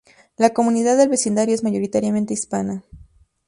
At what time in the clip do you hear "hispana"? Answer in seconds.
2.33-2.83